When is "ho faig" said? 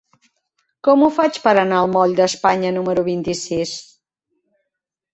1.03-1.37